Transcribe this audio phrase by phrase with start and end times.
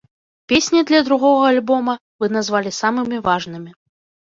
[0.53, 1.95] Песні для другога альбома
[2.25, 3.71] вы назвалі самымі важнымі.